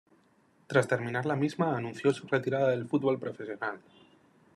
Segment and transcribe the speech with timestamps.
[0.65, 3.79] Tras terminar la misma, anunció su retirada del fútbol profesional.